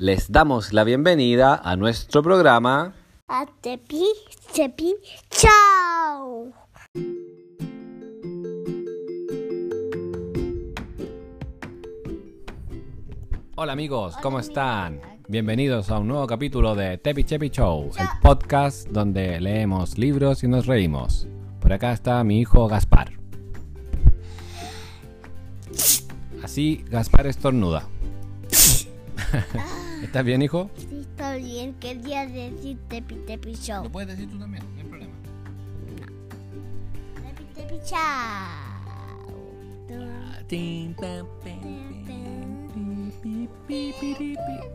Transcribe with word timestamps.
Les 0.00 0.30
damos 0.30 0.72
la 0.72 0.84
bienvenida 0.84 1.56
a 1.56 1.74
nuestro 1.74 2.22
programa. 2.22 2.94
A 3.26 3.46
Tepi, 3.60 4.04
Tepi, 4.54 4.94
chao. 5.28 6.52
Hola 13.56 13.72
amigos, 13.72 14.14
¿cómo 14.22 14.38
están? 14.38 15.00
Bienvenidos 15.26 15.90
a 15.90 15.98
un 15.98 16.06
nuevo 16.06 16.28
capítulo 16.28 16.76
de 16.76 16.98
Tepi 16.98 17.24
Chepi 17.24 17.48
Show, 17.48 17.90
el 17.98 18.06
podcast 18.22 18.88
donde 18.90 19.40
leemos 19.40 19.98
libros 19.98 20.44
y 20.44 20.46
nos 20.46 20.66
reímos. 20.66 21.26
Por 21.58 21.72
acá 21.72 21.90
está 21.90 22.22
mi 22.22 22.38
hijo 22.38 22.68
Gaspar. 22.68 23.14
Así 26.44 26.84
Gaspar 26.88 27.26
estornuda. 27.26 27.88
¿Estás 30.02 30.24
bien, 30.24 30.42
hijo? 30.42 30.70
Sí, 30.76 31.00
estoy 31.00 31.42
bien. 31.42 31.74
Quería 31.74 32.26
decir 32.26 32.78
Tepi, 32.88 33.16
Tepi, 33.26 33.54
show. 33.54 33.84
Lo 33.84 33.90
puedes 33.90 34.08
decir 34.16 34.30
tú 34.30 34.38
también, 34.38 34.64
no 34.74 34.80
hay 34.80 34.88
problema. 34.88 35.12
Tepi, 37.22 37.44
Tepi, 37.54 37.80
chao. 37.84 38.68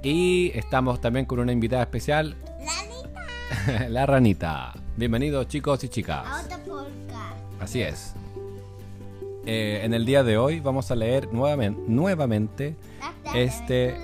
Y 0.04 0.52
estamos 0.54 1.00
también 1.02 1.26
con 1.26 1.40
una 1.40 1.52
invitada 1.52 1.84
especial, 1.84 2.36
la 3.90 4.06
ranita. 4.06 4.74
Bienvenidos 4.98 5.48
chicos 5.48 5.84
y 5.84 5.88
A 5.88 5.90
chicas. 5.90 6.46
otro 6.46 6.58
podcast. 6.60 7.62
Así 7.62 7.82
es. 7.82 8.14
Eh, 9.46 9.82
en 9.84 9.94
el 9.94 10.06
día 10.06 10.24
de 10.24 10.38
hoy 10.38 10.60
vamos 10.60 10.90
a 10.92 10.96
leer 10.96 11.32
nuevamente, 11.34 11.82
nuevamente 11.88 12.76
Este- 13.36 13.96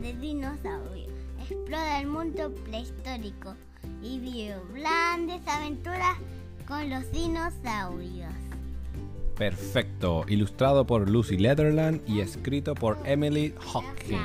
de 0.00 0.16
dinosaurio. 0.20 1.08
Explora 1.48 2.00
el 2.00 2.08
mundo 2.08 2.52
prehistórico 2.68 3.54
y 4.02 4.18
vive 4.18 4.56
grandes 4.74 5.46
aventuras 5.46 6.16
con 6.66 6.90
los 6.90 7.10
dinosaurios. 7.12 8.32
Perfecto, 9.36 10.24
ilustrado 10.28 10.86
por 10.86 11.08
Lucy 11.08 11.38
Letherland 11.38 12.02
y 12.08 12.20
escrito 12.20 12.74
por 12.74 12.98
Emily 13.04 13.54
Hawkins. 13.72 14.20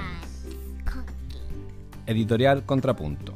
Editorial 2.07 2.66
Contrapunto. 2.66 3.33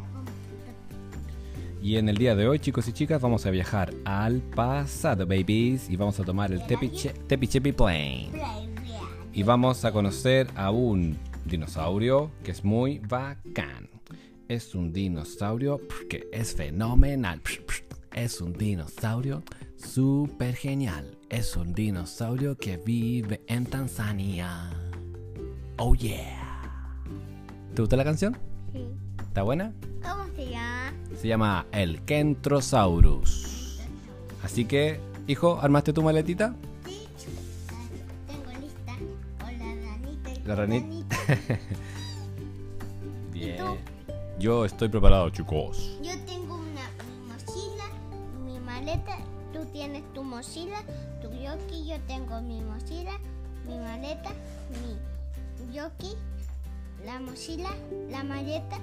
Y 1.81 1.95
en 1.95 2.09
el 2.09 2.17
día 2.17 2.35
de 2.35 2.47
hoy, 2.47 2.59
chicos 2.59 2.87
y 2.89 2.93
chicas, 2.93 3.21
vamos 3.21 3.45
a 3.45 3.51
viajar 3.51 3.93
al 4.03 4.41
pasado, 4.41 5.25
babies, 5.25 5.89
y 5.89 5.95
vamos 5.95 6.19
a 6.19 6.23
tomar 6.25 6.51
el 6.51 6.61
Tepiche- 6.61 7.13
Tepichepi 7.27 7.71
Plane. 7.71 8.29
Y 9.31 9.43
vamos 9.43 9.85
a 9.85 9.91
conocer 9.91 10.47
a 10.55 10.71
un 10.71 11.17
dinosaurio 11.45 12.31
que 12.43 12.51
es 12.51 12.65
muy 12.65 12.99
bacán. 12.99 13.89
Es 14.49 14.75
un 14.75 14.91
dinosaurio 14.91 15.79
que 16.09 16.27
es 16.33 16.53
fenomenal. 16.53 17.41
Es 18.13 18.41
un 18.41 18.53
dinosaurio 18.53 19.43
súper 19.77 20.55
genial. 20.55 21.17
Es 21.29 21.55
un 21.55 21.73
dinosaurio 21.73 22.57
que 22.57 22.77
vive 22.77 23.41
en 23.47 23.65
Tanzania. 23.65 24.69
Oh 25.77 25.95
yeah. 25.95 26.65
¿Te 27.73 27.81
gusta 27.81 27.95
la 27.95 28.03
canción? 28.03 28.37
Sí. 28.73 28.81
¿Está 29.21 29.43
buena? 29.43 29.73
¿Cómo 30.45 31.19
se 31.19 31.27
llama? 31.27 31.65
El 31.73 32.01
Kentrosaurus. 32.03 33.77
Así 34.41 34.63
que, 34.63 35.01
hijo, 35.27 35.59
¿armaste 35.61 35.91
tu 35.91 36.01
maletita? 36.01 36.55
Sí. 36.85 37.01
Tengo 38.25 38.59
lista. 38.61 38.95
Hola, 39.45 39.75
Danita. 39.75 40.31
y 40.31 40.47
La 40.47 40.55
ranita. 40.55 41.17
Bien. 43.33 43.57
tú? 43.57 43.77
Yo 44.39 44.63
estoy 44.63 44.87
preparado, 44.87 45.29
chicos. 45.29 45.99
Yo 46.01 46.17
tengo 46.25 46.55
una 46.55 46.89
mochila, 47.27 47.83
mi 48.45 48.57
maleta. 48.59 49.17
Tú 49.51 49.65
tienes 49.73 50.03
tu 50.13 50.23
mochila, 50.23 50.81
tu 51.21 51.29
yoki. 51.33 51.85
Yo 51.85 51.99
tengo 52.07 52.39
mi 52.41 52.61
mochila, 52.61 53.11
mi 53.67 53.77
maleta, 53.77 54.29
mi 54.69 55.73
yoki, 55.73 56.15
la 57.05 57.19
mochila, 57.19 57.71
la 58.09 58.23
maleta 58.23 58.77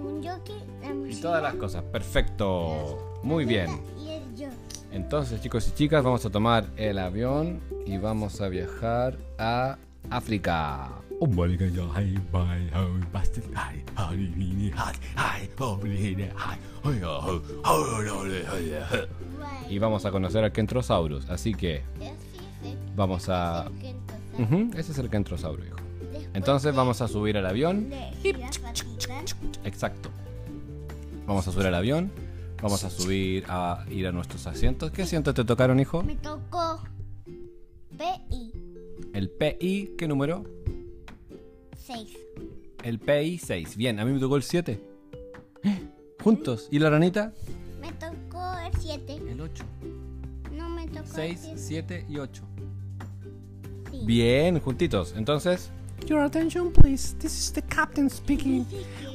un 0.00 0.22
yoki, 0.22 0.54
la 0.80 0.94
mochila. 0.94 1.18
Y 1.18 1.20
todas 1.20 1.42
las 1.42 1.54
cosas. 1.54 1.82
Perfecto. 1.84 3.18
Muy 3.22 3.44
bien. 3.44 3.80
Entonces, 4.90 5.40
chicos 5.40 5.66
y 5.68 5.72
chicas, 5.72 6.04
vamos 6.04 6.24
a 6.26 6.30
tomar 6.30 6.66
el 6.76 6.98
avión 6.98 7.60
y 7.86 7.96
vamos 7.96 8.40
a 8.40 8.48
viajar 8.48 9.16
a 9.38 9.78
África. 10.10 10.90
Y 19.70 19.78
vamos 19.78 20.04
a 20.04 20.10
conocer 20.10 20.44
al 20.44 20.52
Kentrosaurus. 20.52 21.30
Así 21.30 21.54
que 21.54 21.82
vamos 22.94 23.28
a... 23.28 23.70
Ese 24.76 24.92
es 24.92 24.98
el 24.98 25.08
Kentrosaurus, 25.08 25.66
hijo. 25.66 25.76
Entonces 26.34 26.74
vamos 26.74 27.00
a 27.00 27.08
subir 27.08 27.36
al 27.36 27.46
avión. 27.46 27.90
Exacto. 29.64 30.10
Vamos 31.26 31.46
a 31.46 31.52
subir 31.52 31.66
al 31.66 31.74
avión. 31.74 32.10
Vamos 32.62 32.84
a 32.84 32.90
subir 32.90 33.44
a 33.48 33.84
ir 33.90 34.06
a 34.06 34.12
nuestros 34.12 34.46
asientos. 34.46 34.92
¿Qué 34.92 35.02
asientos 35.02 35.34
te 35.34 35.44
tocaron, 35.44 35.80
hijo? 35.80 36.02
Me 36.04 36.14
tocó 36.14 36.80
PI 37.98 38.52
El 39.14 39.30
PI, 39.30 39.94
¿qué 39.98 40.06
número? 40.06 40.44
6. 41.76 42.08
El 42.84 43.00
PI 43.00 43.38
6. 43.38 43.76
Bien, 43.76 43.98
a 43.98 44.04
mí 44.04 44.12
me 44.12 44.20
tocó 44.20 44.36
el 44.36 44.44
7. 44.44 44.80
Juntos. 46.22 46.68
¿Y 46.70 46.78
la 46.78 46.90
ranita? 46.90 47.32
Me 47.80 47.92
tocó 47.92 48.56
el 48.58 48.72
7. 48.80 49.16
El 49.28 49.40
8. 49.40 49.64
No 50.52 50.68
me 50.68 50.86
tocó 50.86 51.06
6, 51.06 51.44
el 51.44 51.58
7 51.58 52.06
y 52.08 52.18
8. 52.18 52.42
Sí. 53.90 54.00
Bien, 54.04 54.60
juntitos. 54.60 55.14
Entonces, 55.16 55.72
Your 56.12 56.24
attention, 56.24 56.70
please. 56.72 57.14
This 57.20 57.32
is 57.32 57.52
the 57.52 57.62
captain 57.62 58.10
speaking. 58.10 58.66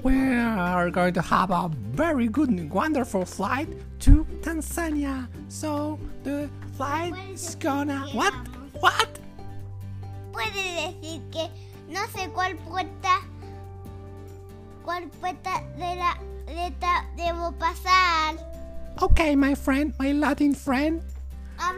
We 0.01 0.17
are 0.33 0.89
going 0.89 1.13
to 1.13 1.21
have 1.21 1.51
a 1.51 1.69
very 1.93 2.27
good 2.27 2.49
and 2.49 2.71
wonderful 2.73 3.23
flight 3.23 3.69
to 3.99 4.25
Tanzania. 4.41 5.27
So 5.47 5.99
the 6.23 6.49
flight 6.75 7.13
is 7.31 7.53
gonna. 7.59 8.01
What? 8.13 8.33
What? 8.81 9.19
Puede 10.33 10.57
decir 10.57 11.21
que 11.29 11.51
no 11.87 12.01
sé 12.07 12.33
cuál 12.33 12.57
puerta, 12.65 13.21
cuál 14.83 15.07
puerta 15.21 15.61
de 15.77 16.01
la 16.01 16.17
letra 16.47 17.05
debo 17.15 17.53
pasar. 17.59 18.41
Okay, 19.03 19.35
my 19.35 19.53
friend, 19.53 19.93
my 19.99 20.13
Latin 20.13 20.55
friend. 20.55 21.03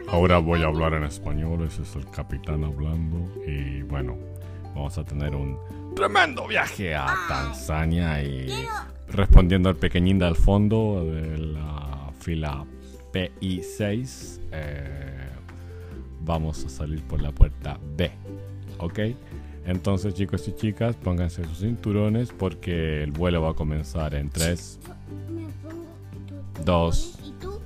Ahora 0.08 0.38
voy 0.38 0.62
a 0.62 0.66
hablar 0.66 0.94
en 0.94 1.04
español, 1.04 1.66
ese 1.66 1.82
es 1.82 1.94
el 1.94 2.06
capitán 2.10 2.64
hablando 2.64 3.18
y 3.46 3.82
bueno, 3.82 4.16
vamos 4.74 4.96
a 4.98 5.04
tener 5.04 5.34
un 5.34 5.58
tremendo 5.94 6.46
viaje 6.46 6.94
a 6.94 7.14
Tanzania 7.28 8.22
y 8.22 8.46
respondiendo 9.08 9.68
al 9.68 9.76
pequeñín 9.76 10.18
de 10.18 10.26
al 10.26 10.36
fondo 10.36 11.04
de 11.04 11.38
la 11.38 12.10
fila 12.20 12.64
PI6, 13.12 14.40
eh, 14.52 15.28
vamos 16.22 16.64
a 16.64 16.68
salir 16.68 17.02
por 17.02 17.20
la 17.20 17.32
puerta 17.32 17.78
B, 17.96 18.10
¿ok? 18.78 18.98
Entonces 19.66 20.14
chicos 20.14 20.46
y 20.48 20.52
chicas, 20.54 20.96
pónganse 20.96 21.44
sus 21.44 21.58
cinturones 21.58 22.30
porque 22.32 23.02
el 23.02 23.10
vuelo 23.12 23.42
va 23.42 23.50
a 23.50 23.54
comenzar 23.54 24.14
en 24.14 24.30
3, 24.30 24.78
Me 25.28 25.42
pongo 25.68 25.84
tú, 26.26 26.34
tú 26.54 26.62
Dos. 26.64 27.14
pones 27.16 27.28
y 27.28 27.32
tú. 27.40 27.60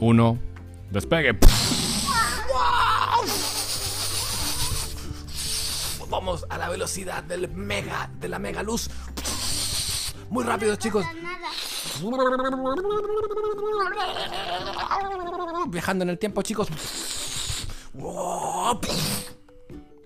1, 0.00 0.38
despegue. 0.90 1.36
A 6.48 6.58
la 6.58 6.68
velocidad 6.68 7.22
del 7.22 7.48
mega, 7.48 8.10
de 8.18 8.28
la 8.28 8.38
mega 8.38 8.62
luz. 8.62 8.90
Muy 10.28 10.44
rápido, 10.44 10.76
chicos. 10.76 11.06
Nada. 11.22 11.48
Viajando 15.68 16.02
en 16.04 16.10
el 16.10 16.18
tiempo, 16.18 16.42
chicos. 16.42 16.68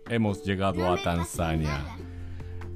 Hemos 0.08 0.44
llegado 0.44 0.78
No 0.78 0.92
a 0.92 1.02
Tanzania. 1.02 1.96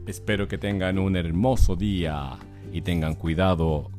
Espero 0.07 0.49
que 0.49 0.59
tengan 0.59 0.99
un 0.99 1.17
hermoso 1.17 1.77
día 1.77 2.39
y 2.73 2.83
tengan 2.83 3.15
cuidado 3.15 3.91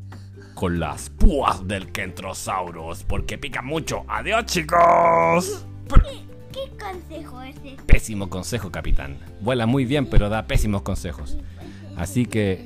con 0.54 0.80
las 0.80 1.10
púas 1.10 1.68
del 1.68 1.92
Kentrosaurus 1.92 3.04
porque 3.04 3.38
pican 3.38 3.66
mucho. 3.66 4.06
Adiós 4.08 4.46
chicos. 4.46 5.66
¿Qué 6.56 6.72
consejo 6.78 7.42
es 7.42 7.58
ese? 7.58 7.76
Pésimo 7.86 8.30
consejo, 8.30 8.72
capitán. 8.72 9.18
Vuela 9.42 9.66
muy 9.66 9.84
bien, 9.84 10.06
pero 10.06 10.30
da 10.30 10.48
pésimos 10.48 10.84
consejos. 10.84 11.38
Así 11.98 12.26
que, 12.26 12.66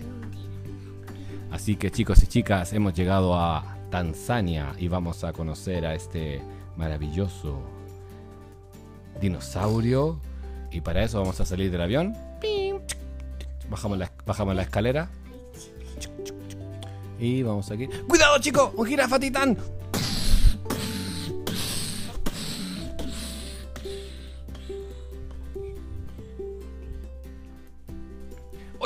así 1.49 1.75
que 1.75 1.89
chicos 1.89 2.21
y 2.21 2.27
chicas, 2.27 2.71
hemos 2.73 2.93
llegado 2.93 3.33
a 3.33 3.77
Tanzania 3.89 4.75
y 4.77 4.89
vamos 4.89 5.23
a 5.23 5.33
conocer 5.33 5.87
a 5.87 5.95
este 5.95 6.39
maravilloso 6.77 7.63
dinosaurio. 9.19 10.19
Y 10.71 10.81
para 10.81 11.03
eso 11.03 11.19
vamos 11.19 11.39
a 11.41 11.45
salir 11.45 11.71
del 11.71 11.81
avión. 11.81 12.15
Bajamos 13.71 13.97
la, 13.97 14.11
bajamos 14.23 14.55
la 14.55 14.61
escalera. 14.61 15.09
Y 17.19 17.41
vamos 17.41 17.71
aquí. 17.71 17.87
¡Cuidado, 18.07 18.37
chicos! 18.37 18.71
¡Un 18.75 18.85
jirafa 18.85 19.19
titán! 19.19 19.57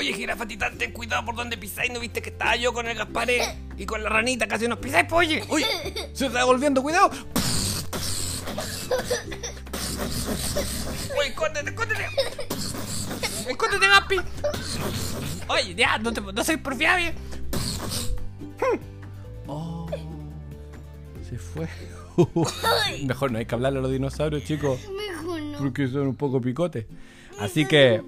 Oye, 0.03 0.11
jirafa 0.15 0.45
titán, 0.45 0.77
ten 0.77 0.91
cuidado 0.91 1.23
por 1.23 1.33
donde 1.33 1.57
pisáis. 1.57 1.89
¿No 1.89 2.01
viste 2.01 2.21
que 2.21 2.29
estaba 2.31 2.57
yo 2.57 2.73
con 2.73 2.85
el 2.89 2.97
Gaspare 2.97 3.55
y 3.77 3.85
con 3.85 4.03
la 4.03 4.09
ranita 4.09 4.49
casi 4.49 4.67
nos 4.67 4.79
pisáis? 4.79 5.05
Pues, 5.07 5.29
oye, 5.29 5.43
oye, 5.47 5.65
se 6.11 6.25
está 6.25 6.39
devolviendo, 6.39 6.81
cuidado. 6.83 7.09
Oye, 11.17 11.29
escóndete, 11.29 11.69
escóndete. 11.69 12.05
Escóndete, 13.47 13.87
Gaspi. 13.87 14.17
Oye, 15.47 15.73
ya, 15.75 15.97
no, 15.99 16.11
te, 16.11 16.19
no 16.19 16.43
soy 16.43 16.57
porfiable. 16.57 17.13
Oh, 19.47 19.87
se 21.29 21.37
fue. 21.37 21.69
Mejor 23.05 23.31
no 23.31 23.37
hay 23.37 23.45
que 23.45 23.55
hablarle 23.55 23.79
a 23.79 23.81
los 23.83 23.91
dinosaurios, 23.91 24.43
chicos, 24.43 24.79
Mejor 24.89 25.41
no. 25.41 25.57
porque 25.59 25.87
son 25.87 26.07
un 26.07 26.15
poco 26.15 26.41
picotes. 26.41 26.87
Así 27.39 27.65
que, 27.65 28.03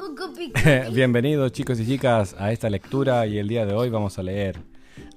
Bienvenidos 0.93 1.51
chicos 1.51 1.79
y 1.79 1.85
chicas 1.85 2.35
a 2.37 2.51
esta 2.51 2.69
lectura 2.69 3.25
y 3.25 3.37
el 3.37 3.47
día 3.47 3.65
de 3.65 3.73
hoy 3.73 3.89
vamos 3.89 4.19
a 4.19 4.23
leer 4.23 4.59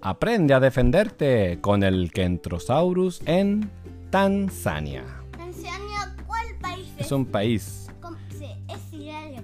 Aprende 0.01 0.55
a 0.55 0.61
defenderte 0.61 1.59
con 1.61 1.83
el 1.83 2.11
Kentrosaurus 2.13 3.21
en 3.27 3.71
Tanzania. 4.11 5.05
Tanzania, 5.37 6.15
¿cuál 6.27 6.47
país 6.61 6.87
es? 6.99 7.07
Es 7.07 7.13
un 7.13 7.27
país. 7.27 7.91
¿Cómo 8.01 8.17
se- 8.31 8.57
Es 8.73 8.93
Israel. 8.93 9.43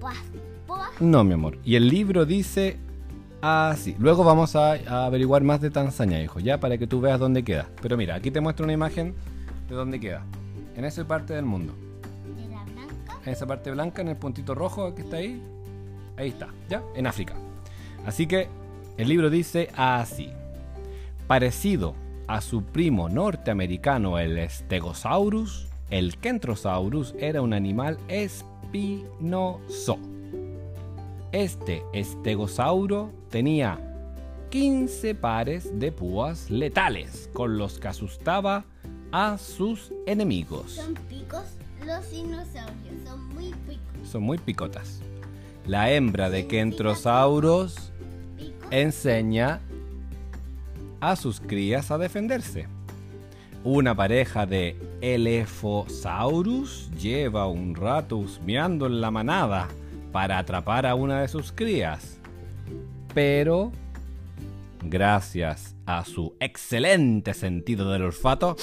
Pues, 0.00 0.16
pues, 0.66 0.80
No, 1.00 1.24
mi 1.24 1.34
amor. 1.34 1.58
Y 1.64 1.74
el 1.76 1.88
libro 1.88 2.24
dice 2.24 2.76
así. 3.42 3.94
Luego 3.98 4.24
vamos 4.24 4.56
a, 4.56 4.72
a 4.74 5.06
averiguar 5.06 5.42
más 5.42 5.60
de 5.60 5.70
Tanzania, 5.70 6.22
hijo, 6.22 6.38
ya 6.40 6.58
para 6.60 6.78
que 6.78 6.86
tú 6.86 7.00
veas 7.00 7.18
dónde 7.20 7.42
queda. 7.44 7.68
Pero 7.82 7.96
mira, 7.96 8.14
aquí 8.14 8.30
te 8.30 8.40
muestro 8.40 8.64
una 8.64 8.72
imagen 8.72 9.14
de 9.68 9.74
dónde 9.74 9.98
queda. 10.00 10.24
En 10.76 10.84
esa 10.84 11.06
parte 11.06 11.34
del 11.34 11.44
mundo. 11.44 11.74
En 13.26 13.32
esa 13.32 13.46
parte 13.46 13.72
blanca, 13.72 14.02
en 14.02 14.08
el 14.08 14.16
puntito 14.16 14.54
rojo 14.54 14.94
que 14.94 15.02
está 15.02 15.16
ahí, 15.16 15.42
ahí 16.16 16.28
está, 16.28 16.48
¿ya? 16.68 16.82
En 16.94 17.06
África. 17.06 17.34
Así 18.06 18.26
que 18.26 18.48
el 18.96 19.08
libro 19.08 19.30
dice 19.30 19.68
así. 19.76 20.30
Parecido 21.26 21.94
a 22.28 22.40
su 22.40 22.62
primo 22.62 23.08
norteamericano 23.08 24.18
el 24.20 24.48
Stegosaurus, 24.48 25.66
el 25.90 26.18
Kentrosaurus 26.18 27.14
era 27.18 27.42
un 27.42 27.52
animal 27.52 27.98
espinoso. 28.06 29.98
Este 31.32 31.82
estegosauro 31.92 33.10
tenía 33.28 33.80
15 34.50 35.16
pares 35.16 35.78
de 35.78 35.90
púas 35.90 36.48
letales 36.48 37.28
con 37.32 37.58
los 37.58 37.80
que 37.80 37.88
asustaba 37.88 38.64
a 39.10 39.36
sus 39.36 39.92
enemigos. 40.06 40.72
Son 40.72 40.94
picos. 41.08 41.42
Los 41.86 42.10
dinosaurios 42.10 43.04
son 43.04 43.28
muy 43.34 43.54
picos. 43.68 44.08
son 44.10 44.22
muy 44.24 44.38
picotas. 44.38 45.00
La 45.66 45.92
hembra 45.92 46.30
de 46.30 46.48
Kentrosaurus 46.48 47.92
enseña 48.70 49.60
a 51.00 51.14
sus 51.14 51.40
crías 51.40 51.92
a 51.92 51.98
defenderse. 51.98 52.66
Una 53.62 53.94
pareja 53.94 54.46
de 54.46 54.76
Elephosaurus 55.00 56.90
lleva 57.00 57.46
un 57.46 57.76
rato 57.76 58.16
husmeando 58.16 58.86
en 58.86 59.00
la 59.00 59.12
manada 59.12 59.68
para 60.10 60.38
atrapar 60.38 60.86
a 60.86 60.96
una 60.96 61.20
de 61.20 61.28
sus 61.28 61.52
crías. 61.52 62.18
Pero, 63.14 63.70
gracias 64.82 65.76
a 65.84 66.04
su 66.04 66.34
excelente 66.40 67.32
sentido 67.32 67.92
del 67.92 68.02
olfato, 68.02 68.56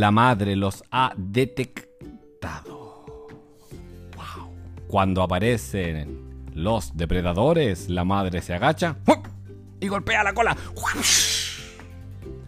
la 0.00 0.10
madre 0.10 0.56
los 0.56 0.82
ha 0.90 1.12
detectado. 1.14 2.94
Wow. 4.16 4.48
Cuando 4.88 5.22
aparecen 5.22 6.46
los 6.54 6.96
depredadores, 6.96 7.90
la 7.90 8.04
madre 8.04 8.40
se 8.40 8.54
agacha 8.54 8.96
y 9.78 9.88
golpea 9.88 10.24
la 10.24 10.32
cola. 10.32 10.56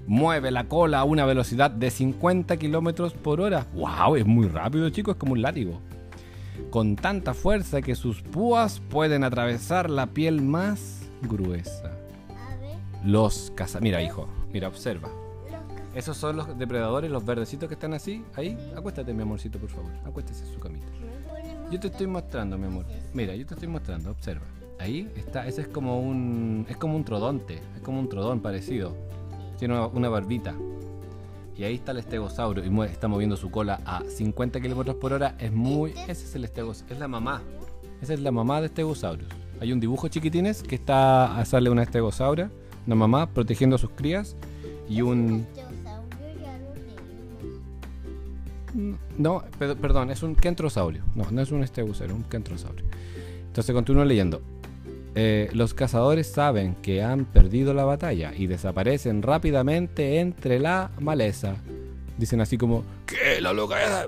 Mueve 0.07 0.51
la 0.51 0.65
cola 0.65 1.01
a 1.01 1.05
una 1.05 1.27
velocidad 1.27 1.71
de 1.71 1.91
50 1.91 2.57
kilómetros 2.57 3.13
por 3.13 3.43
hora. 3.43 3.67
¡Wow! 3.75 4.17
Es 4.17 4.25
muy 4.25 4.49
rápido, 4.49 4.89
chicos, 4.89 5.17
es 5.17 5.21
como 5.21 5.35
un 5.35 5.43
látigo. 5.43 5.79
Con 6.71 6.97
tanta 6.97 7.35
fuerza 7.35 7.83
que 7.83 7.95
sus 7.95 8.23
púas 8.23 8.81
pueden 8.89 9.25
atravesar 9.25 9.91
la 9.91 10.07
piel 10.07 10.41
más 10.41 11.03
gruesa. 11.21 11.99
Los 13.05 13.53
caza... 13.55 13.79
Mira, 13.81 14.01
hijo, 14.01 14.27
mira, 14.55 14.69
observa. 14.69 15.11
Esos 15.95 16.17
son 16.17 16.37
los 16.37 16.59
depredadores, 16.59 17.11
los 17.11 17.25
verdecitos 17.25 17.69
que 17.69 17.75
están 17.75 17.93
así. 17.93 18.25
Ahí, 18.35 18.57
acuéstate, 18.77 19.13
mi 19.13 19.23
amorcito, 19.23 19.59
por 19.59 19.69
favor. 19.69 19.93
Acuéstese 20.05 20.47
en 20.47 20.55
su 20.55 20.59
camita. 20.59 20.87
Yo 21.71 21.79
te 21.79 21.89
estoy 21.89 22.07
mostrando, 22.07 22.57
mi 22.57 22.67
amor. 22.67 22.87
Mira, 23.13 23.35
yo 23.35 23.47
te 23.47 23.55
estoy 23.55 23.69
mostrando, 23.69 24.11
observa. 24.11 24.47
Ahí 24.79 25.11
está, 25.17 25.47
ese 25.47 25.63
es 25.63 25.69
como 25.69 26.01
un. 26.01 26.67
Es 26.69 26.77
como 26.77 26.97
un 26.97 27.05
trodonte. 27.05 27.61
Es 27.77 27.83
como 27.83 28.01
un 28.01 28.09
trodón 28.09 28.41
parecido. 28.41 28.97
Tiene 29.59 29.79
una, 29.79 30.09
barbita. 30.09 30.55
Y 31.57 31.65
ahí 31.65 31.75
está 31.75 31.93
el 31.93 31.99
estegosauro. 31.99 32.65
Y 32.65 32.81
está 32.91 33.07
moviendo 33.07 33.37
su 33.37 33.51
cola 33.51 33.81
a 33.85 34.03
50 34.03 34.61
kilómetros 34.61 34.97
por 34.97 35.13
hora. 35.13 35.37
Es 35.39 35.53
muy. 35.53 35.93
Ese 35.93 36.25
es 36.25 36.35
el 36.35 36.45
estegosauro. 36.45 36.93
Es 36.93 36.99
la 36.99 37.09
mamá. 37.09 37.43
Esa 38.01 38.15
es 38.15 38.21
la 38.21 38.33
mamá 38.33 38.61
de 38.61 38.69
Stegosaurus. 38.69 39.29
Hay 39.61 39.73
un 39.73 39.79
dibujo 39.79 40.09
chiquitines 40.09 40.65
que 40.65 40.75
está 40.75 41.39
a 41.39 41.45
sale 41.45 41.71
una 41.71 41.85
estegosaura, 41.85 42.51
una 42.85 42.97
mamá 42.97 43.31
protegiendo 43.31 43.77
a 43.77 43.79
sus 43.79 43.91
crías 43.91 44.35
y 44.89 45.03
un 45.03 45.47
No, 49.19 49.45
pe- 49.59 49.75
perdón, 49.77 50.11
es 50.11 50.23
un 50.23 50.35
kentrosaurio. 50.35 51.03
No, 51.15 51.31
no 51.31 51.43
es 51.43 51.51
un 51.51 51.63
estegosaurio, 51.63 52.15
un 52.17 52.25
kentrosaurio. 52.25 52.85
Entonces 53.47 53.75
continúo 53.75 54.05
leyendo. 54.05 54.41
Eh, 55.15 55.51
los 55.53 55.75
cazadores 55.75 56.27
saben 56.27 56.75
que 56.77 57.03
han 57.03 57.27
perdido 57.27 57.75
la 57.75 57.85
batalla 57.85 58.33
y 58.35 58.47
desaparecen 58.47 59.21
rápidamente 59.23 60.21
entre 60.21 60.59
la 60.59 60.91
maleza. 61.01 61.57
Dicen 62.17 62.41
así 62.41 62.57
como, 62.57 62.83
¿qué? 63.07 63.41
La 63.43 63.53
loca 63.53 63.83
esa? 63.83 64.07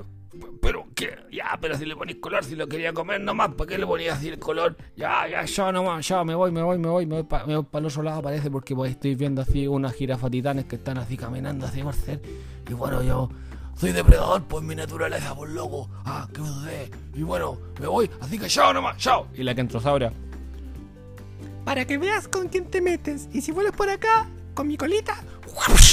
Pero, 0.63 0.87
¿qué? 0.95 1.11
Ya, 1.31 1.59
pero 1.61 1.77
si 1.77 1.85
le 1.85 1.95
ponéis 1.95 2.19
color, 2.19 2.43
si 2.43 2.57
lo 2.57 2.67
quería 2.67 2.95
comer 2.95 3.21
nomás, 3.21 3.51
¿para 3.53 3.69
qué 3.69 3.77
le 3.79 3.87
ponías 3.87 4.17
así 4.17 4.29
el 4.29 4.39
color? 4.39 4.77
Ya, 4.97 5.29
ya, 5.29 5.45
ya 5.45 5.73
nomás, 5.73 6.09
ya, 6.09 6.25
me 6.25 6.35
voy, 6.35 6.51
me 6.51 6.63
voy, 6.63 6.79
me 6.79 6.89
voy, 6.89 7.05
me 7.05 7.17
voy 7.17 7.25
para 7.25 7.45
el 7.45 7.87
otro 7.87 8.03
lado, 8.03 8.23
parece, 8.23 8.51
porque 8.51 8.75
pues, 8.75 8.93
estoy 8.93 9.15
viendo 9.15 9.43
así 9.43 9.69
unas 9.69 9.93
jirafas 9.93 10.31
titanes 10.31 10.65
que 10.65 10.77
están 10.77 10.97
así 10.97 11.19
caminando 11.19 11.67
así 11.67 11.83
ser. 12.05 12.21
Y 12.69 12.73
bueno, 12.73 13.03
yo 13.03 13.29
soy 13.77 13.93
depredador, 13.93 14.43
pues 14.45 14.63
mi 14.65 14.75
naturaleza, 14.75 15.35
por 15.35 15.49
loco. 15.49 15.89
Ah, 16.05 16.29
qué 16.33 16.41
usted. 16.41 16.91
Y 17.15 17.23
bueno, 17.23 17.59
me 17.81 17.87
voy, 17.87 18.11
así 18.21 18.39
que 18.39 18.47
chao 18.49 18.73
nomás, 18.73 18.97
chao. 18.99 19.27
Y 19.35 19.43
la 19.43 19.55
kentrosauria, 19.55 20.13
Para 21.65 21.85
que 21.87 21.99
veas 21.99 22.29
con 22.29 22.49
quién 22.49 22.67
te 22.67 22.81
metes. 22.81 23.29
Y 23.33 23.41
si 23.41 23.53
vuelves 23.53 23.73
por 23.75 23.89
acá, 23.89 24.27
con 24.55 24.69
mi 24.69 24.77
colita, 24.77 25.17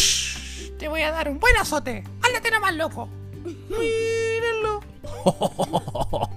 te 0.78 0.88
voy 0.88 1.02
a 1.02 1.12
dar 1.12 1.30
un 1.30 1.40
buen 1.40 1.56
azote. 1.58 2.04
Ándate 2.22 2.52
nomás, 2.52 2.76
loco. 2.76 3.10
Mírenlo. 3.70 4.82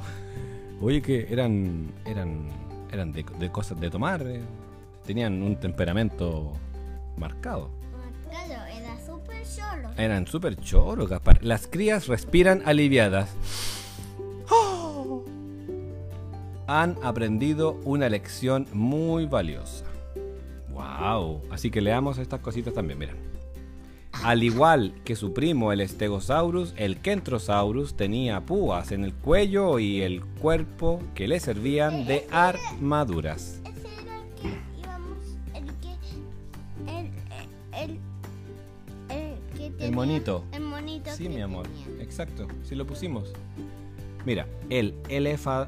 Oye, 0.80 1.02
que 1.02 1.26
eran. 1.30 1.92
eran. 2.04 2.48
eran 2.90 3.12
de, 3.12 3.24
de 3.38 3.50
cosas 3.50 3.78
de 3.80 3.90
tomar. 3.90 4.22
eh. 4.26 4.42
Tenían 5.04 5.42
un 5.42 5.58
temperamento 5.60 6.52
marcado. 7.18 7.70
Eran 9.96 10.26
súper 10.26 10.56
choros, 10.56 11.08
Gaspar. 11.08 11.38
Las 11.42 11.66
crías 11.66 12.08
respiran 12.08 12.62
aliviadas. 12.64 13.30
Han 16.66 16.96
aprendido 17.02 17.78
una 17.84 18.08
lección 18.08 18.66
muy 18.72 19.26
valiosa. 19.26 19.84
¡Wow! 20.70 21.42
Así 21.50 21.70
que 21.70 21.80
leamos 21.80 22.18
estas 22.18 22.40
cositas 22.40 22.74
también, 22.74 22.98
mira. 22.98 23.14
Al 24.22 24.42
igual 24.42 24.94
que 25.04 25.16
su 25.16 25.34
primo 25.34 25.72
el 25.72 25.86
Stegosaurus, 25.86 26.72
el 26.76 26.98
Kentrosaurus 26.98 27.96
tenía 27.96 28.40
púas 28.40 28.90
en 28.90 29.04
el 29.04 29.12
cuello 29.12 29.78
y 29.78 30.02
el 30.02 30.24
cuerpo 30.24 31.00
que 31.14 31.28
le 31.28 31.40
servían 31.40 32.06
de 32.06 32.26
armaduras. 32.30 33.60
El, 39.86 39.92
monito. 39.92 40.44
El 40.52 40.62
monito 40.62 41.10
Sí, 41.16 41.24
que 41.24 41.28
mi 41.30 41.40
amor. 41.40 41.66
tenía. 41.68 42.02
Exacto, 42.02 42.46
sí 42.62 42.74
lo 42.74 42.86
pusimos. 42.86 43.32
Mira, 44.26 44.46
el 44.70 44.94
elefa, 45.08 45.66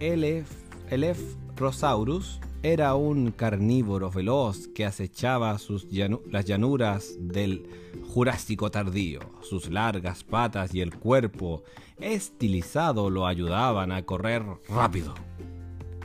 elef, 0.00 0.50
Eleph 0.90 1.20
Rosaurus 1.56 2.40
era 2.62 2.94
un 2.94 3.30
carnívoro 3.30 4.10
veloz 4.10 4.68
que 4.68 4.84
acechaba 4.84 5.58
sus 5.58 5.88
llanu- 5.90 6.22
las 6.30 6.44
llanuras 6.44 7.14
del 7.20 7.66
Jurásico 8.08 8.70
tardío. 8.70 9.20
Sus 9.42 9.70
largas 9.70 10.24
patas 10.24 10.74
y 10.74 10.80
el 10.80 10.94
cuerpo 10.94 11.62
estilizado 11.98 13.10
lo 13.10 13.26
ayudaban 13.26 13.92
a 13.92 14.02
correr 14.04 14.42
rápido, 14.68 15.14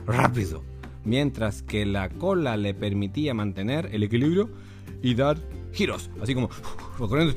rápido, 0.06 0.62
mientras 1.04 1.62
que 1.62 1.86
la 1.86 2.08
cola 2.10 2.56
le 2.56 2.74
permitía 2.74 3.34
mantener 3.34 3.88
el 3.92 4.02
equilibrio 4.02 4.50
y 5.02 5.14
dar 5.14 5.38
giros, 5.72 6.10
así 6.20 6.34
como 6.34 6.48
va 7.00 7.08
corriendo 7.08 7.34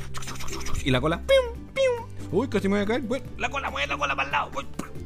y 0.83 0.91
la 0.91 1.01
cola 1.01 1.21
¡pium! 1.25 1.73
¡pium! 1.73 2.29
Uy, 2.31 2.47
casi 2.47 2.67
me 2.67 2.75
voy 2.75 2.83
a 2.83 2.85
caer. 2.85 3.23
La 3.37 3.49
cola, 3.49 3.69
mueve 3.69 3.87
la 3.87 3.97
cola 3.97 4.15
para 4.15 4.27
el 4.27 4.31
lado. 4.31 4.51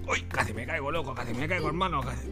Uy, 0.08 0.22
casi 0.24 0.54
me 0.54 0.66
caigo, 0.66 0.92
loco, 0.92 1.14
casi 1.14 1.34
me 1.34 1.48
caigo, 1.48 1.68
hermano. 1.68 2.02
Casi, 2.02 2.32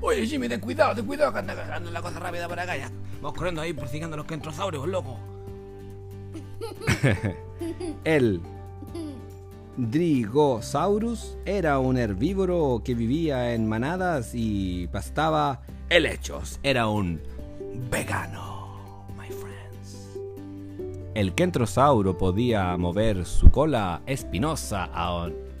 Oye, 0.00 0.26
Jimmy, 0.26 0.48
ten 0.48 0.60
cuidado, 0.60 0.94
ten 0.94 1.06
cuidado, 1.06 1.32
que 1.32 1.38
anda 1.38 1.74
anda 1.74 1.90
la 1.90 2.02
cosa 2.02 2.20
rápida 2.20 2.48
por 2.48 2.58
acá 2.60 2.76
ya. 2.76 2.90
Vamos 3.20 3.34
corriendo 3.34 3.62
ahí 3.62 3.72
persiguiendo 3.72 4.14
a 4.14 4.18
los 4.18 4.26
kentrosaurios, 4.26 4.86
loco. 4.86 5.18
El 8.04 8.40
Drigosaurus 9.76 11.38
era 11.44 11.78
un 11.78 11.96
herbívoro 11.96 12.82
que 12.84 12.94
vivía 12.94 13.54
en 13.54 13.68
manadas 13.68 14.32
y 14.34 14.86
pastaba 14.88 15.62
helechos. 15.88 16.60
Era 16.62 16.88
un 16.88 17.20
vegano. 17.90 18.45
El 21.16 21.32
kentrosauro 21.32 22.18
podía 22.18 22.76
mover 22.76 23.24
su 23.24 23.50
cola 23.50 24.02
espinosa 24.04 24.90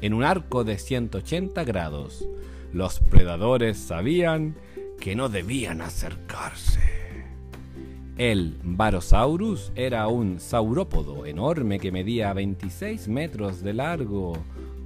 en 0.02 0.12
un 0.12 0.22
arco 0.22 0.64
de 0.64 0.76
180 0.76 1.64
grados. 1.64 2.28
Los 2.74 3.00
predadores 3.00 3.78
sabían 3.78 4.54
que 5.00 5.16
no 5.16 5.30
debían 5.30 5.80
acercarse. 5.80 6.82
El 8.18 8.58
Barosaurus 8.64 9.72
era 9.76 10.08
un 10.08 10.40
saurópodo 10.40 11.24
enorme 11.24 11.80
que 11.80 11.90
medía 11.90 12.34
26 12.34 13.08
metros 13.08 13.62
de 13.62 13.72
largo, 13.72 14.34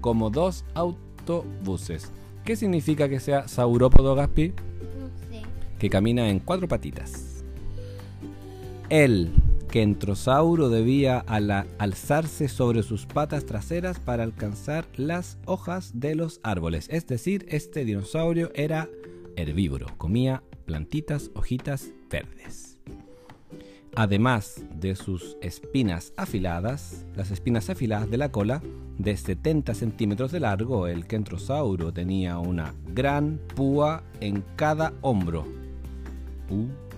como 0.00 0.30
dos 0.30 0.64
autobuses. 0.74 2.12
¿Qué 2.44 2.54
significa 2.54 3.08
que 3.08 3.18
sea 3.18 3.48
saurópodo, 3.48 4.14
Gaspi? 4.14 4.50
No 5.00 5.08
sé. 5.28 5.42
Que 5.80 5.90
camina 5.90 6.28
en 6.28 6.38
cuatro 6.38 6.68
patitas. 6.68 7.42
El 8.88 9.32
kentrosauro 9.70 10.68
debía 10.68 11.24
alzarse 11.78 12.48
sobre 12.48 12.82
sus 12.82 13.06
patas 13.06 13.46
traseras 13.46 14.00
para 14.00 14.24
alcanzar 14.24 14.84
las 14.96 15.38
hojas 15.46 15.92
de 15.94 16.16
los 16.16 16.40
árboles. 16.42 16.88
Es 16.90 17.06
decir, 17.06 17.46
este 17.48 17.84
dinosaurio 17.84 18.50
era 18.54 18.88
herbívoro, 19.36 19.86
comía 19.96 20.42
plantitas, 20.66 21.30
hojitas 21.34 21.92
verdes. 22.10 22.78
Además 23.94 24.64
de 24.74 24.96
sus 24.96 25.36
espinas 25.40 26.12
afiladas, 26.16 27.06
las 27.14 27.30
espinas 27.30 27.70
afiladas 27.70 28.10
de 28.10 28.18
la 28.18 28.32
cola, 28.32 28.62
de 28.98 29.16
70 29.16 29.74
centímetros 29.74 30.32
de 30.32 30.40
largo, 30.40 30.88
el 30.88 31.06
kentrosauro 31.06 31.92
tenía 31.92 32.38
una 32.38 32.74
gran 32.92 33.40
púa 33.54 34.02
en 34.20 34.44
cada 34.56 34.92
hombro. 35.00 35.46
Uh. 36.50 36.89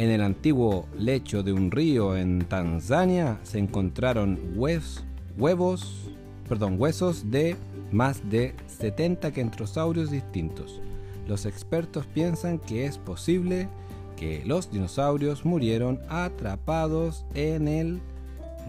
En 0.00 0.08
el 0.08 0.22
antiguo 0.22 0.88
lecho 0.98 1.42
de 1.42 1.52
un 1.52 1.70
río 1.70 2.16
en 2.16 2.38
Tanzania 2.48 3.38
se 3.42 3.58
encontraron 3.58 4.56
hues- 4.56 5.02
huevos, 5.36 6.10
perdón, 6.48 6.76
huesos 6.78 7.30
de 7.30 7.54
más 7.92 8.30
de 8.30 8.54
70 8.66 9.30
kentrosaurios 9.30 10.10
distintos. 10.10 10.80
Los 11.28 11.44
expertos 11.44 12.06
piensan 12.06 12.58
que 12.58 12.86
es 12.86 12.96
posible 12.96 13.68
que 14.16 14.42
los 14.46 14.72
dinosaurios 14.72 15.44
murieron 15.44 16.00
atrapados 16.08 17.26
en 17.34 17.68
el 17.68 18.00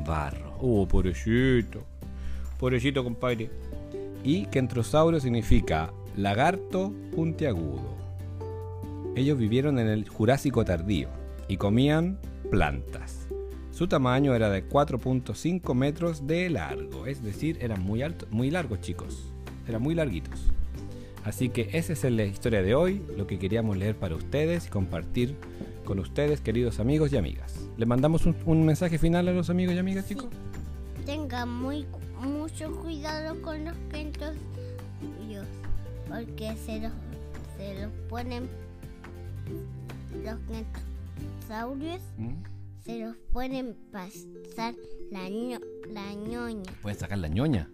barro. 0.05 0.51
Oh, 0.59 0.85
pobrecito. 0.85 1.81
Pobrecito, 2.59 3.05
compadre. 3.05 3.49
Y 4.25 4.47
kentrosaurio 4.47 5.21
significa 5.21 5.93
lagarto 6.17 6.91
puntiagudo. 7.15 8.01
Ellos 9.15 9.37
vivieron 9.37 9.79
en 9.79 9.87
el 9.87 10.09
Jurásico 10.09 10.65
tardío 10.65 11.20
y 11.51 11.57
comían 11.57 12.17
plantas. 12.49 13.27
Su 13.71 13.87
tamaño 13.87 14.33
era 14.33 14.49
de 14.49 14.67
4.5 14.67 15.73
metros 15.75 16.25
de 16.25 16.49
largo, 16.49 17.07
es 17.07 17.21
decir, 17.21 17.57
eran 17.59 17.83
muy 17.83 18.01
altos, 18.03 18.31
muy 18.31 18.49
largos, 18.49 18.79
chicos. 18.79 19.33
Eran 19.67 19.81
muy 19.81 19.93
larguitos. 19.93 20.39
Así 21.25 21.49
que 21.49 21.69
esa 21.73 21.91
es 21.91 22.03
la 22.05 22.23
historia 22.23 22.61
de 22.61 22.73
hoy, 22.73 23.01
lo 23.17 23.27
que 23.27 23.37
queríamos 23.37 23.75
leer 23.75 23.97
para 23.97 24.15
ustedes 24.15 24.67
y 24.67 24.69
compartir 24.69 25.35
con 25.83 25.99
ustedes, 25.99 26.39
queridos 26.39 26.79
amigos 26.79 27.11
y 27.11 27.17
amigas. 27.17 27.59
¿Le 27.75 27.85
mandamos 27.85 28.25
un, 28.25 28.35
un 28.45 28.65
mensaje 28.65 28.97
final 28.97 29.27
a 29.27 29.33
los 29.33 29.49
amigos 29.49 29.75
y 29.75 29.79
amigas, 29.79 30.07
chicos? 30.07 30.29
Tengan 31.05 31.49
muy, 31.49 31.85
mucho 32.21 32.71
cuidado 32.81 33.41
con 33.41 33.65
los 33.65 33.75
kentos 33.91 34.35
porque 36.07 36.55
se 36.65 36.79
los, 36.79 36.91
se 37.57 37.81
los 37.81 37.91
ponen 38.09 38.49
los 40.23 40.39
kentosaurios 41.41 42.01
¿Mm? 42.17 42.43
se 42.83 42.99
los 42.99 43.15
pueden 43.31 43.75
pasar 43.91 44.73
la, 45.11 45.29
ño- 45.29 45.61
la 45.93 46.13
ñoña. 46.13 46.71
Pueden 46.81 46.99
sacar 46.99 47.17
la 47.17 47.27
ñoña. 47.27 47.69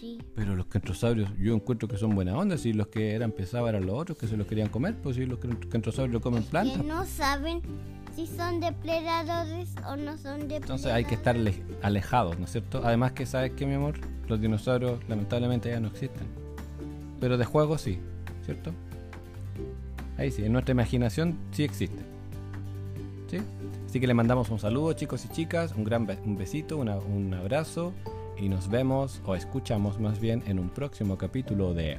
Sí, 0.00 0.18
Pero 0.34 0.54
los 0.54 0.66
kentrosaurios 0.66 1.30
yo 1.38 1.54
encuentro 1.54 1.88
que 1.88 1.96
son 1.96 2.14
buena 2.14 2.36
onda. 2.36 2.56
Si 2.58 2.72
los 2.72 2.88
que 2.88 3.12
eran 3.14 3.32
pesados 3.32 3.68
eran 3.68 3.86
los 3.86 3.96
otros 3.98 4.16
que 4.18 4.28
se 4.28 4.36
los 4.36 4.46
querían 4.46 4.68
comer, 4.68 4.96
pues 5.02 5.16
si 5.16 5.26
los 5.26 5.38
kentrosaurios 5.40 6.22
comen 6.22 6.44
plantas. 6.44 6.76
que 6.78 6.84
no 6.86 7.04
saben 7.06 7.60
si 8.14 8.26
son 8.26 8.60
depredadores 8.60 9.70
o 9.88 9.96
no 9.96 10.16
son 10.16 10.40
depredadores. 10.42 10.62
Entonces 10.62 10.92
hay 10.92 11.04
que 11.04 11.14
estar 11.14 11.34
ale- 11.36 11.62
alejados, 11.82 12.38
¿no 12.38 12.44
es 12.44 12.52
cierto? 12.52 12.82
Además 12.84 13.12
que, 13.12 13.26
¿sabes 13.26 13.52
qué, 13.52 13.66
mi 13.66 13.74
amor? 13.74 13.94
Los 14.28 14.40
dinosaurios 14.40 15.00
lamentablemente 15.08 15.70
ya 15.70 15.80
no 15.80 15.88
existen. 15.88 16.26
Pero 17.20 17.36
de 17.36 17.44
juego 17.44 17.78
sí, 17.78 17.98
¿cierto? 18.44 18.72
Ahí 20.16 20.30
sí, 20.30 20.44
en 20.44 20.52
nuestra 20.52 20.72
imaginación 20.72 21.36
sí 21.50 21.64
existen. 21.64 22.06
¿Sí? 23.28 23.38
Así 23.86 24.00
que 24.00 24.06
le 24.06 24.14
mandamos 24.14 24.48
un 24.50 24.58
saludo, 24.58 24.92
chicos 24.94 25.24
y 25.24 25.28
chicas, 25.28 25.72
un 25.76 25.84
gran 25.84 26.06
be- 26.06 26.18
un 26.24 26.36
besito, 26.36 26.76
una- 26.78 26.96
un 26.96 27.34
abrazo 27.34 27.92
y 28.38 28.48
nos 28.48 28.68
vemos 28.68 29.20
o 29.26 29.34
escuchamos 29.34 29.98
más 29.98 30.20
bien 30.20 30.42
en 30.46 30.58
un 30.58 30.70
próximo 30.70 31.18
capítulo 31.18 31.74
de. 31.74 31.98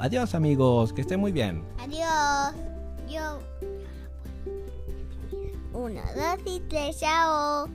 Adiós 0.00 0.34
amigos, 0.34 0.92
que 0.92 1.02
estén 1.02 1.20
muy 1.20 1.32
bien. 1.32 1.62
Adiós. 1.78 2.54
Yo. 3.08 3.38
Uno, 5.74 6.00
dos 6.16 6.38
y 6.46 6.60
tres, 6.68 6.98
chao. 6.98 7.68